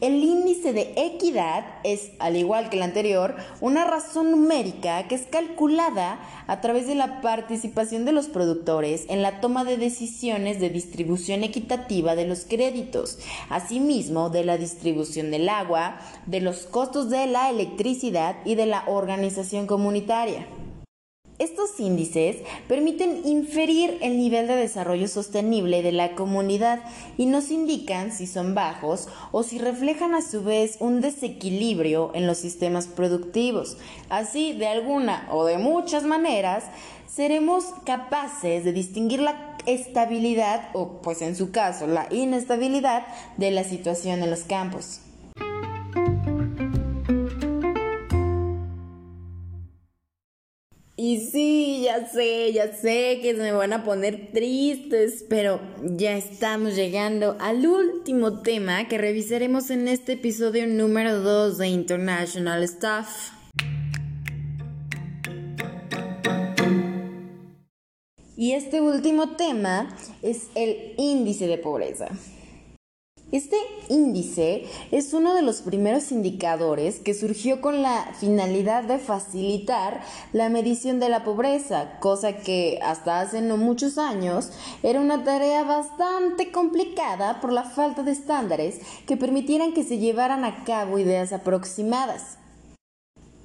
el 0.02 0.24
índice 0.24 0.74
de 0.74 0.94
equidad 0.96 1.66
es, 1.84 2.12
al 2.20 2.36
igual 2.36 2.70
que 2.70 2.78
el 2.78 2.84
anterior, 2.84 3.36
una 3.60 3.86
razón 3.86 4.32
numérica 4.32 5.08
que 5.08 5.16
es 5.16 5.28
calculada 5.28 6.20
a 6.48 6.62
través 6.62 6.88
de 6.88 6.96
la 6.96 7.22
participación 7.22 8.06
de 8.06 8.12
los 8.12 8.28
productores 8.28 9.06
en 9.10 9.22
la 9.22 9.42
toma 9.42 9.64
de 9.64 9.78
decisiones 9.78 10.60
de 10.60 10.70
distribución 10.70 11.44
equitativa 11.44 12.16
de 12.16 12.28
los 12.28 12.46
créditos, 12.46 13.20
asimismo 13.50 14.30
de 14.30 14.44
la 14.44 14.58
distribución 14.58 15.32
del 15.32 15.50
agua, 15.50 16.00
de 16.26 16.42
los 16.42 16.66
costos 16.68 17.10
de 17.10 17.28
la 17.28 17.50
electricidad 17.50 18.38
y 18.46 18.56
de 18.56 18.66
la 18.66 18.84
organización 18.88 19.68
comunitaria. 19.68 20.46
Estos 21.42 21.80
índices 21.80 22.38
permiten 22.68 23.24
inferir 23.26 23.98
el 24.04 24.16
nivel 24.20 24.46
de 24.46 24.56
desarrollo 24.56 25.08
sostenible 25.08 25.82
de 25.82 25.92
la 25.92 26.14
comunidad 26.14 26.84
y 27.18 27.26
nos 27.26 27.50
indican 27.50 28.12
si 28.12 28.28
son 28.28 28.54
bajos 28.54 29.08
o 29.32 29.42
si 29.42 29.58
reflejan 29.58 30.14
a 30.14 30.22
su 30.22 30.44
vez 30.44 30.78
un 30.80 31.02
desequilibrio 31.02 32.12
en 32.14 32.28
los 32.28 32.38
sistemas 32.38 32.86
productivos. 32.86 33.78
Así, 34.08 34.54
de 34.54 34.68
alguna 34.68 35.28
o 35.32 35.44
de 35.46 35.58
muchas 35.58 36.04
maneras, 36.04 36.66
seremos 37.08 37.66
capaces 37.88 38.64
de 38.64 38.72
distinguir 38.72 39.22
la 39.22 39.58
estabilidad 39.66 40.70
o, 40.74 41.02
pues 41.02 41.24
en 41.24 41.36
su 41.36 41.50
caso, 41.50 41.88
la 41.88 42.06
inestabilidad 42.12 43.08
de 43.38 43.50
la 43.50 43.64
situación 43.64 44.22
en 44.22 44.30
los 44.30 44.42
campos. 44.42 45.00
Y 51.04 51.18
sí, 51.18 51.82
ya 51.86 52.08
sé, 52.08 52.54
ya 52.54 52.76
sé 52.76 53.22
que 53.24 53.34
me 53.34 53.52
van 53.52 53.74
a 53.74 53.84
poner 53.84 54.32
tristes, 54.34 55.26
pero 55.28 55.60
ya 55.82 56.16
estamos 56.16 56.76
llegando 56.76 57.38
al 57.40 57.66
último 57.66 58.44
tema 58.44 58.88
que 58.88 59.00
revisaremos 59.00 59.72
en 59.72 59.88
este 59.88 60.12
episodio 60.12 60.68
número 60.68 61.22
2 61.22 61.58
de 61.58 61.70
International 61.70 62.68
Stuff. 62.68 63.32
Y 68.38 68.52
este 68.52 68.80
último 68.80 69.36
tema 69.36 69.98
es 70.22 70.50
el 70.54 70.94
índice 71.00 71.48
de 71.48 71.58
pobreza. 71.58 72.10
Este 73.32 73.56
índice 73.88 74.66
es 74.92 75.14
uno 75.14 75.34
de 75.34 75.42
los 75.42 75.62
primeros 75.62 76.12
indicadores 76.12 77.00
que 77.00 77.14
surgió 77.14 77.62
con 77.62 77.82
la 77.82 78.14
finalidad 78.20 78.84
de 78.84 78.98
facilitar 78.98 80.02
la 80.34 80.50
medición 80.50 81.00
de 81.00 81.08
la 81.08 81.24
pobreza, 81.24 81.98
cosa 82.02 82.36
que 82.36 82.80
hasta 82.84 83.22
hace 83.22 83.42
no 83.42 83.56
muchos 83.56 83.98
años 83.98 84.52
era 84.84 85.00
una 85.00 85.24
tarea 85.24 85.64
bastante 85.64 86.52
complicada 86.52 87.40
por 87.40 87.54
la 87.54 87.64
falta 87.64 88.04
de 88.04 88.12
estándares 88.12 88.82
que 89.08 89.16
permitieran 89.16 89.74
que 89.74 89.86
se 89.86 89.98
llevaran 89.98 90.44
a 90.44 90.66
cabo 90.66 91.00
ideas 91.00 91.32
aproximadas. 91.32 92.41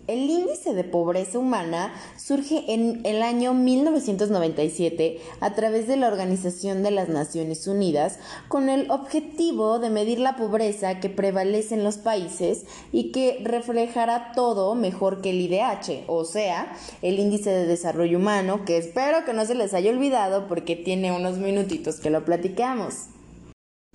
El 0.07 0.31
índice 0.31 0.73
de 0.73 0.85
pobreza 0.85 1.41
humana 1.41 1.93
surge 2.17 2.63
en 2.69 3.01
el 3.05 3.23
año 3.23 3.55
1997 3.55 5.19
a 5.41 5.55
través 5.55 5.89
de 5.89 5.97
la 5.97 6.07
Organización 6.07 6.85
de 6.85 6.93
las 6.93 7.09
Naciones 7.09 7.67
Unidas 7.67 8.21
con 8.47 8.69
el 8.69 8.89
objetivo 8.93 9.81
de 9.81 9.91
medir 9.91 10.21
la 10.21 10.37
pobreza 10.37 11.01
que 11.01 11.09
prevalece 11.09 11.75
en 11.75 11.83
los 11.83 11.99
países 11.99 12.67
y 12.93 13.11
que 13.11 13.41
reflejará 13.43 14.31
todo 14.33 14.77
mejor 14.77 15.21
que 15.21 15.31
el 15.31 15.41
IDH, 15.41 16.05
o 16.07 16.25
sea, 16.25 16.73
el 17.03 17.19
índice 17.19 17.51
de 17.51 17.67
desarrollo 17.67 18.19
humano, 18.19 18.65
que 18.65 18.77
espero 18.77 19.25
que 19.25 19.33
no 19.33 19.45
se 19.45 19.57
les 19.57 19.75
haya 19.75 19.91
olvidado 19.91 20.47
porque 20.47 20.77
tiene 20.77 21.11
unos 21.11 21.39
minutitos 21.39 21.99
que 21.99 22.11
lo 22.11 22.25
platicamos. 22.25 23.07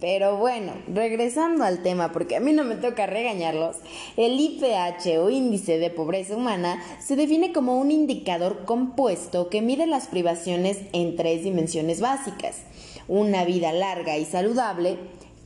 Pero 0.02 0.36
bueno, 0.36 0.74
regresando 0.92 1.64
al 1.64 1.84
tema, 1.84 2.12
porque 2.12 2.36
a 2.36 2.40
mí 2.40 2.54
no 2.54 2.64
me 2.64 2.76
toca 2.76 3.06
regañarlos, 3.06 3.76
el 4.18 4.40
IPH 4.40 5.20
o 5.20 5.30
índice 5.30 5.78
de 5.78 5.92
pobreza 5.92 6.36
humana 6.36 6.82
se 7.00 7.16
define 7.16 7.54
como 7.54 7.78
un 7.78 7.92
indicador 7.92 8.66
compuesto 8.66 9.50
que 9.50 9.62
mide 9.62 9.86
las 9.86 10.08
privaciones 10.08 10.80
en 10.92 11.16
tres 11.16 11.44
dimensiones 11.44 12.02
básicas, 12.02 12.64
una 13.08 13.46
vida 13.46 13.72
larga 13.74 14.18
y 14.18 14.26
saludable, 14.26 14.98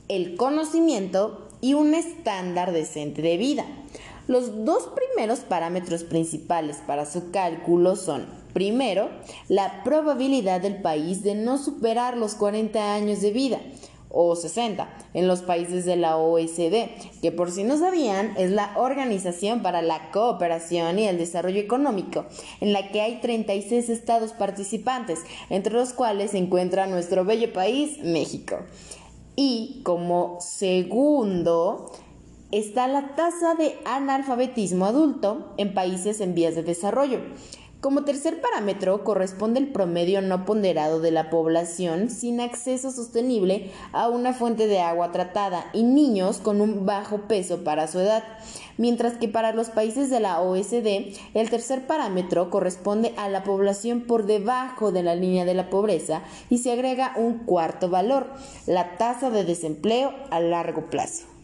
el 0.08 0.38
conocimiento 0.38 1.50
y 1.60 1.74
un 1.74 1.94
estándar 1.94 2.72
decente 2.72 3.22
de 3.22 3.36
vida. 3.36 3.66
Los 4.28 4.64
dos 4.64 4.90
primeros 4.96 5.42
parámetros 5.42 6.04
principales 6.04 6.78
para 6.88 7.06
su 7.06 7.30
cálculo 7.30 7.98
son, 7.98 8.26
primero, 8.54 9.10
la 9.50 9.84
probabilidad 9.84 10.62
del 10.62 10.82
país 10.82 11.24
de 11.24 11.36
no 11.36 11.58
superar 11.58 12.16
los 12.16 12.36
40 12.36 12.96
años 12.96 13.20
de 13.20 13.32
vida, 13.32 13.60
o 14.16 14.36
60 14.36 14.90
en 15.14 15.28
los 15.28 15.42
países 15.42 15.86
de 15.86 15.98
la 15.98 16.18
OECD, 16.18 16.90
que 17.22 17.32
por 17.32 17.52
si 17.52 17.64
no 17.66 17.78
sabían 17.78 18.34
es 18.38 18.50
la 18.50 18.72
Organización 18.78 19.62
para 19.62 19.82
la 19.82 20.10
Cooperación 20.12 20.98
y 20.98 21.06
el 21.06 21.18
Desarrollo 21.18 21.60
Económico, 21.60 22.26
en 22.62 22.72
la 22.72 22.90
que 22.92 23.02
hay 23.02 23.20
36 23.20 23.90
estados 23.90 24.32
participantes, 24.32 25.20
entre 25.50 25.74
los 25.74 25.92
cuales 25.92 26.32
se 26.32 26.38
encuentra 26.38 26.88
nuestro 26.88 27.26
bello 27.26 27.52
país, 27.52 28.00
México. 28.04 28.60
Y 29.36 29.82
como 29.84 30.38
segundo, 30.40 31.92
está 32.52 32.88
la 32.88 33.16
tasa 33.16 33.56
de 33.56 33.76
analfabetismo 33.84 34.86
adulto 34.86 35.52
en 35.58 35.74
países 35.74 36.22
en 36.22 36.34
vías 36.34 36.56
de 36.56 36.64
desarrollo. 36.64 37.20
Como 37.86 38.04
tercer 38.04 38.42
parámetro 38.42 39.04
corresponde 39.04 39.60
el 39.60 39.72
promedio 39.72 40.20
no 40.24 40.44
ponderado 40.44 41.00
de 41.02 41.12
la 41.12 41.30
población 41.30 42.10
sin 42.10 42.40
acceso 42.40 42.90
sostenible 42.90 43.70
a 43.92 44.10
una 44.10 44.34
fuente 44.34 44.66
de 44.66 44.80
agua 44.80 45.12
tratada 45.12 45.70
y 45.72 45.84
niños 45.84 46.40
con 46.40 46.62
un 46.62 46.88
bajo 46.88 47.28
peso 47.28 47.64
para 47.64 47.88
su 47.88 48.00
edad, 48.00 48.24
mientras 48.80 49.20
que 49.20 49.28
para 49.28 49.54
los 49.54 49.70
países 49.70 50.10
de 50.10 50.20
la 50.20 50.42
OSD 50.42 51.14
el 51.36 51.50
tercer 51.52 51.86
parámetro 51.86 52.50
corresponde 52.50 53.14
a 53.18 53.30
la 53.30 53.44
población 53.44 54.02
por 54.02 54.26
debajo 54.26 54.92
de 54.92 55.04
la 55.04 55.14
línea 55.14 55.46
de 55.46 55.54
la 55.54 55.70
pobreza 55.70 56.24
y 56.50 56.58
se 56.58 56.72
agrega 56.72 57.14
un 57.18 57.38
cuarto 57.46 57.88
valor, 57.88 58.26
la 58.66 58.98
tasa 58.98 59.30
de 59.30 59.44
desempleo 59.44 60.12
a 60.32 60.40
largo 60.40 60.90
plazo. 60.90 61.35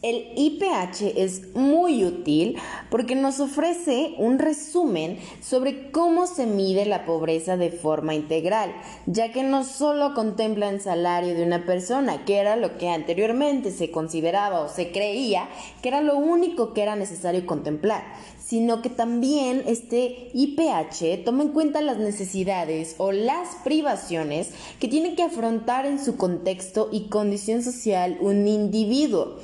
El 0.00 0.28
IPH 0.36 1.14
es 1.16 1.56
muy 1.56 2.04
útil 2.04 2.56
porque 2.88 3.16
nos 3.16 3.40
ofrece 3.40 4.14
un 4.18 4.38
resumen 4.38 5.18
sobre 5.42 5.90
cómo 5.90 6.28
se 6.28 6.46
mide 6.46 6.86
la 6.86 7.04
pobreza 7.04 7.56
de 7.56 7.72
forma 7.72 8.14
integral, 8.14 8.72
ya 9.06 9.32
que 9.32 9.42
no 9.42 9.64
solo 9.64 10.14
contempla 10.14 10.68
el 10.68 10.80
salario 10.80 11.34
de 11.34 11.42
una 11.42 11.66
persona, 11.66 12.24
que 12.24 12.36
era 12.36 12.54
lo 12.54 12.78
que 12.78 12.90
anteriormente 12.90 13.72
se 13.72 13.90
consideraba 13.90 14.60
o 14.60 14.68
se 14.68 14.92
creía 14.92 15.48
que 15.82 15.88
era 15.88 16.00
lo 16.00 16.16
único 16.16 16.74
que 16.74 16.82
era 16.82 16.94
necesario 16.94 17.44
contemplar, 17.44 18.04
sino 18.38 18.82
que 18.82 18.90
también 18.90 19.64
este 19.66 20.30
IPH 20.32 21.24
toma 21.24 21.42
en 21.42 21.48
cuenta 21.48 21.80
las 21.80 21.98
necesidades 21.98 22.94
o 22.98 23.10
las 23.10 23.56
privaciones 23.64 24.50
que 24.78 24.86
tiene 24.86 25.16
que 25.16 25.24
afrontar 25.24 25.86
en 25.86 25.98
su 25.98 26.16
contexto 26.16 26.88
y 26.92 27.08
condición 27.08 27.64
social 27.64 28.16
un 28.20 28.46
individuo. 28.46 29.38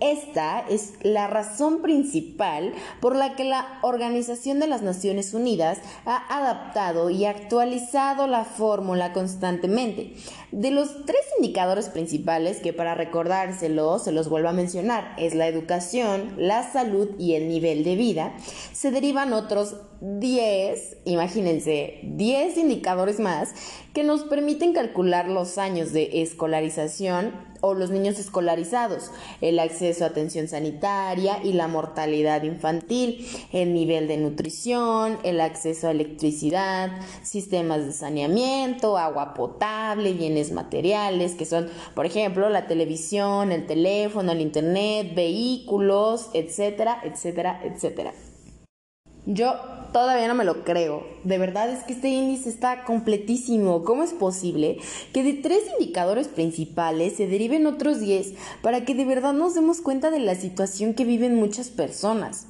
Esta 0.00 0.60
es 0.68 0.92
la 1.02 1.26
razón 1.26 1.80
principal 1.80 2.74
por 3.00 3.16
la 3.16 3.34
que 3.34 3.44
la 3.44 3.78
Organización 3.80 4.60
de 4.60 4.66
las 4.66 4.82
Naciones 4.82 5.32
Unidas 5.32 5.78
ha 6.04 6.22
adaptado 6.38 7.08
y 7.08 7.24
actualizado 7.24 8.26
la 8.26 8.44
fórmula 8.44 9.14
constantemente. 9.14 10.12
De 10.52 10.70
los 10.70 11.06
tres 11.06 11.22
indicadores 11.38 11.88
principales 11.88 12.58
que 12.58 12.74
para 12.74 12.94
recordárselo 12.94 13.98
se 13.98 14.12
los 14.12 14.28
vuelvo 14.28 14.50
a 14.50 14.52
mencionar 14.52 15.14
es 15.16 15.34
la 15.34 15.46
educación, 15.46 16.34
la 16.36 16.70
salud 16.70 17.08
y 17.18 17.34
el 17.34 17.48
nivel 17.48 17.82
de 17.82 17.96
vida, 17.96 18.34
se 18.72 18.90
derivan 18.90 19.32
otros 19.32 19.76
10, 20.00 20.98
imagínense, 21.04 22.00
10 22.02 22.58
indicadores 22.58 23.18
más 23.18 23.54
que 23.94 24.04
nos 24.04 24.24
permiten 24.24 24.72
calcular 24.72 25.28
los 25.28 25.58
años 25.58 25.92
de 25.92 26.22
escolarización 26.22 27.32
o 27.62 27.74
los 27.74 27.90
niños 27.90 28.18
escolarizados, 28.18 29.10
el 29.40 29.58
acceso 29.58 30.04
a 30.04 30.08
atención 30.08 30.48
sanitaria 30.48 31.42
y 31.42 31.54
la 31.54 31.68
mortalidad 31.68 32.42
infantil, 32.42 33.26
el 33.52 33.72
nivel 33.72 34.08
de 34.08 34.18
nutrición, 34.18 35.18
el 35.22 35.40
acceso 35.40 35.88
a 35.88 35.92
electricidad, 35.92 36.90
sistemas 37.22 37.86
de 37.86 37.92
saneamiento, 37.92 38.98
agua 38.98 39.34
potable, 39.34 40.12
bienes 40.12 40.52
materiales, 40.52 41.34
que 41.34 41.46
son, 41.46 41.68
por 41.94 42.06
ejemplo, 42.06 42.48
la 42.50 42.66
televisión, 42.66 43.50
el 43.50 43.66
teléfono, 43.66 44.32
el 44.32 44.42
internet, 44.42 45.14
vehículos, 45.14 46.28
etcétera, 46.34 47.00
etcétera, 47.02 47.60
etcétera. 47.64 48.12
Yo 49.24 49.54
todavía 49.96 50.28
no 50.28 50.34
me 50.34 50.44
lo 50.44 50.62
creo. 50.62 51.06
De 51.24 51.38
verdad 51.38 51.70
es 51.70 51.82
que 51.84 51.94
este 51.94 52.08
índice 52.08 52.50
está 52.50 52.84
completísimo. 52.84 53.82
¿Cómo 53.82 54.02
es 54.02 54.12
posible 54.12 54.76
que 55.14 55.22
de 55.22 55.32
tres 55.32 55.62
indicadores 55.72 56.28
principales 56.28 57.16
se 57.16 57.26
deriven 57.26 57.66
otros 57.66 57.98
10 57.98 58.34
para 58.60 58.84
que 58.84 58.94
de 58.94 59.06
verdad 59.06 59.32
nos 59.32 59.54
demos 59.54 59.80
cuenta 59.80 60.10
de 60.10 60.18
la 60.20 60.34
situación 60.34 60.92
que 60.92 61.06
viven 61.06 61.36
muchas 61.36 61.70
personas? 61.70 62.44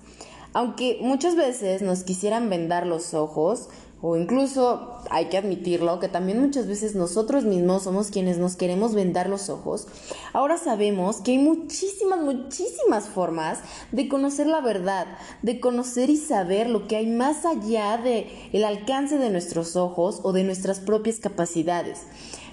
Aunque 0.55 0.99
muchas 1.01 1.37
veces 1.37 1.83
nos 1.83 2.03
quisieran 2.03 2.51
vendar 2.51 2.85
los 2.85 3.15
ojos, 3.15 3.69
o 4.03 4.17
incluso 4.17 4.99
hay 5.11 5.27
que 5.27 5.39
admitirlo, 5.39 6.01
que 6.01 6.09
también 6.09 6.41
muchas 6.41 6.67
veces 6.67 6.95
nosotros 6.95 7.45
mismos 7.45 7.85
somos 7.85 8.11
quienes 8.11 8.39
nos 8.39 8.57
queremos 8.57 8.95
vendar 8.95 9.29
los 9.29 9.49
ojos. 9.49 9.87
Ahora 10.33 10.59
sabemos 10.59 11.23
que 11.23 11.33
hay 11.33 11.39
muchísimas, 11.39 12.21
muchísimas 12.21 13.09
formas 13.09 13.61
de 13.93 14.09
conocer 14.09 14.47
la 14.47 14.61
verdad, 14.61 15.07
de 15.43 15.61
conocer 15.61 16.11
y 16.11 16.19
saber 16.19 16.69
lo 16.69 16.87
que 16.87 16.97
hay 16.97 17.07
más 17.07 17.47
allá 17.47 17.97
de 17.97 18.29
el 18.53 18.65
alcance 18.65 19.17
de 19.19 19.31
nuestros 19.31 19.77
ojos 19.77 20.21
o 20.23 20.33
de 20.33 20.45
nuestras 20.45 20.81
propias 20.81 21.19
capacidades. 21.19 22.03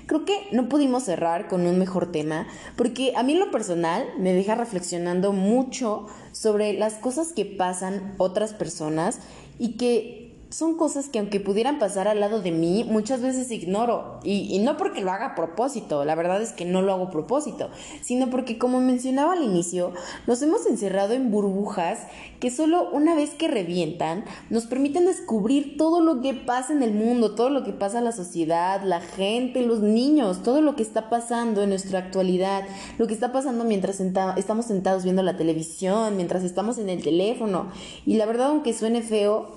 Creo 0.06 0.26
que 0.26 0.48
no 0.52 0.68
pudimos 0.68 1.04
cerrar 1.04 1.48
con 1.48 1.66
un 1.66 1.80
mejor 1.80 2.12
tema, 2.12 2.48
porque 2.76 3.14
a 3.16 3.24
mí 3.24 3.36
lo 3.36 3.52
personal 3.52 4.06
me 4.18 4.34
deja 4.34 4.56
reflexionando 4.56 5.32
mucho 5.32 6.08
sobre 6.34 6.74
las 6.74 6.96
cosas 6.96 7.32
que 7.32 7.46
pasan 7.46 8.14
otras 8.18 8.54
personas 8.54 9.20
y 9.60 9.78
que 9.78 10.23
son 10.54 10.76
cosas 10.78 11.10
que 11.10 11.18
aunque 11.18 11.40
pudieran 11.40 11.80
pasar 11.80 12.08
al 12.08 12.20
lado 12.20 12.40
de 12.40 12.52
mí, 12.52 12.86
muchas 12.88 13.22
veces 13.22 13.50
ignoro. 13.50 14.20
Y, 14.24 14.60
no 14.60 14.78
porque 14.78 15.02
lo 15.02 15.12
haga 15.12 15.28
a 15.28 15.36
propósito, 15.36 16.06
la 16.06 16.14
verdad 16.14 16.42
es 16.42 16.54
que 16.54 16.64
no 16.64 16.84
lo 16.84 16.94
hago 16.94 17.06
a 17.06 17.10
propósito, 17.10 17.70
sino 18.02 18.30
porque 18.30 18.60
como 18.60 18.80
mencionaba 18.80 19.34
al 19.34 19.44
inicio, 19.44 19.94
nos 20.28 20.42
hemos 20.44 20.68
encerrado 20.68 21.14
en 21.14 21.32
burbujas 21.32 22.02
que 22.40 22.52
solo 22.52 22.90
una 22.92 23.16
vez 23.16 23.32
que 23.32 23.48
revientan 23.48 24.26
nos 24.52 24.68
permiten 24.68 25.06
descubrir 25.06 25.76
todo 25.76 26.02
lo 26.02 26.22
que 26.22 26.36
pasa 26.36 26.72
en 26.72 26.84
el 26.84 26.94
mundo, 26.94 27.34
todo 27.34 27.50
lo 27.50 27.64
que 27.64 27.74
pasa 27.74 27.98
en 27.98 28.06
la 28.06 28.12
sociedad, 28.12 28.84
la 28.84 29.02
gente, 29.02 29.64
los 29.64 29.80
niños, 29.80 30.44
todo 30.44 30.62
lo 30.62 30.76
que 30.76 30.84
está 30.84 31.10
pasando 31.10 31.64
en 31.64 31.70
nuestra 31.70 32.00
actualidad, 32.00 32.64
lo 33.00 33.08
que 33.08 33.16
está 33.16 33.32
pasando 33.32 33.64
mientras 33.64 34.00
estamos 34.00 34.66
sentados 34.66 35.04
viendo 35.04 35.24
la 35.24 35.36
televisión, 35.36 36.16
mientras 36.16 36.44
estamos 36.44 36.78
en 36.78 36.90
el 36.90 37.02
teléfono. 37.02 37.72
Y 38.06 38.18
la 38.18 38.28
verdad, 38.28 38.48
aunque 38.48 38.74
suene 38.74 39.02
feo, 39.02 39.48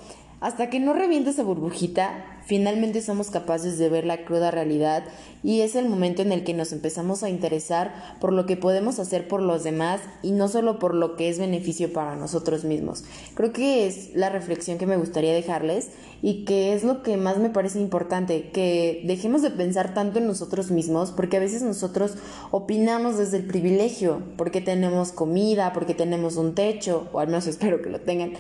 hasta 0.41 0.69
que 0.69 0.81
no 0.81 0.93
reviente 0.93 1.31
esa 1.31 1.43
burbujita, 1.43 2.25
finalmente 2.45 3.01
somos 3.01 3.31
capaces 3.31 3.79
de 3.79 3.89
ver 3.89 4.05
la 4.05 4.25
cruda 4.25 4.51
realidad 4.51 5.05
y 5.43 5.63
es 5.63 5.75
el 5.75 5.89
momento 5.89 6.23
en 6.23 6.31
el 6.31 6.45
que 6.45 6.55
nos 6.55 6.73
empezamos 6.73 7.23
a 7.23 7.31
interesar 7.31 8.17
por 8.21 8.33
lo 8.33 8.47
que 8.47 8.57
podemos 8.57 8.99
hacer 8.99 9.29
por 9.29 9.41
los 9.41 9.65
demás 9.65 10.01
y 10.23 10.33
no 10.33 10.49
solo 10.49 10.79
por 10.79 10.95
lo 10.95 11.17
que 11.17 11.29
es 11.29 11.39
beneficio 11.39 11.93
para 11.93 12.17
nosotros 12.17 12.65
mismos. 12.65 13.05
Creo 13.35 13.53
que 13.53 13.87
es 13.87 14.15
la 14.15 14.29
reflexión 14.29 14.79
que 14.79 14.87
me 14.87 14.97
gustaría 14.97 15.33
dejarles 15.33 15.89
y 16.23 16.45
que 16.45 16.75
es 16.75 16.85
lo 16.85 17.03
que 17.03 17.17
más 17.17 17.39
me 17.39 17.51
parece 17.51 17.81
importante, 17.81 18.51
que 18.51 19.03
dejemos 19.07 19.43
de 19.43 19.51
pensar 19.51 19.95
tanto 19.95 20.19
en 20.19 20.27
nosotros 20.27 20.71
mismos 20.71 21.13
porque 21.13 21.39
a 21.39 21.41
veces 21.41 21.63
nosotros 21.63 22.15
opinamos 22.51 23.19
desde 23.19 23.39
el 23.39 23.47
privilegio, 23.47 24.23
porque 24.37 24.61
tenemos 24.61 25.13
comida, 25.13 25.73
porque 25.73 25.95
tenemos 25.95 26.37
un 26.37 26.55
techo, 26.55 27.09
o 27.13 27.21
al 27.21 27.29
menos 27.29 27.47
espero 27.47 27.81
que 27.81 27.91
lo 27.91 28.01
tengan 28.01 28.35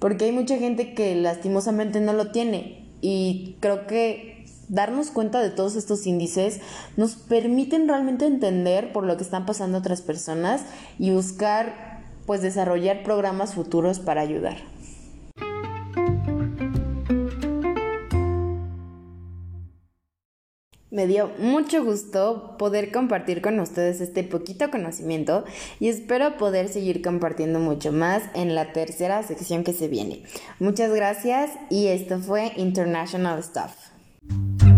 porque 0.00 0.24
hay 0.24 0.32
mucha 0.32 0.58
gente 0.58 0.94
que 0.94 1.14
lastimosamente 1.14 2.00
no 2.00 2.12
lo 2.12 2.32
tiene 2.32 2.84
y 3.00 3.56
creo 3.60 3.86
que 3.86 4.44
darnos 4.68 5.10
cuenta 5.10 5.40
de 5.40 5.50
todos 5.50 5.76
estos 5.76 6.06
índices 6.06 6.60
nos 6.96 7.14
permiten 7.14 7.86
realmente 7.86 8.26
entender 8.26 8.92
por 8.92 9.04
lo 9.04 9.16
que 9.16 9.22
están 9.22 9.46
pasando 9.46 9.78
otras 9.78 10.02
personas 10.02 10.62
y 10.98 11.10
buscar 11.10 12.00
pues 12.26 12.42
desarrollar 12.42 13.02
programas 13.02 13.54
futuros 13.54 13.98
para 13.98 14.20
ayudar. 14.20 14.56
Me 20.90 21.06
dio 21.06 21.30
mucho 21.38 21.84
gusto 21.84 22.56
poder 22.58 22.90
compartir 22.90 23.42
con 23.42 23.60
ustedes 23.60 24.00
este 24.00 24.24
poquito 24.24 24.70
conocimiento 24.72 25.44
y 25.78 25.88
espero 25.88 26.36
poder 26.36 26.68
seguir 26.68 27.00
compartiendo 27.00 27.60
mucho 27.60 27.92
más 27.92 28.24
en 28.34 28.56
la 28.56 28.72
tercera 28.72 29.22
sección 29.22 29.62
que 29.62 29.72
se 29.72 29.86
viene. 29.86 30.24
Muchas 30.58 30.92
gracias 30.92 31.52
y 31.70 31.86
esto 31.86 32.18
fue 32.18 32.52
International 32.56 33.40
Stuff. 33.40 34.69